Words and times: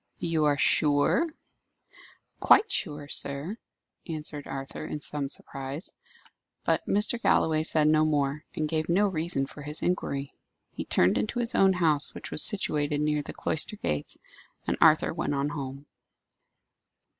"You 0.17 0.45
are 0.45 0.57
sure?" 0.57 1.27
"Quite 2.39 2.71
sure, 2.71 3.07
sir," 3.07 3.59
answered 4.07 4.47
Arthur, 4.47 4.83
in 4.83 4.99
some 4.99 5.29
surprise. 5.29 5.93
But 6.65 6.83
Mr. 6.87 7.21
Galloway 7.21 7.61
said 7.61 7.87
no 7.87 8.03
more, 8.03 8.43
and 8.55 8.67
gave 8.67 8.89
no 8.89 9.07
reason 9.07 9.45
for 9.45 9.61
his 9.61 9.83
inquiry. 9.83 10.33
He 10.71 10.85
turned 10.85 11.19
into 11.19 11.37
his 11.37 11.53
own 11.53 11.73
house, 11.73 12.15
which 12.15 12.31
was 12.31 12.41
situated 12.41 12.99
near 12.99 13.21
the 13.21 13.33
cloister 13.33 13.75
gates, 13.75 14.17
and 14.65 14.75
Arthur 14.81 15.13
went 15.13 15.35
on 15.35 15.49
home. 15.49 15.85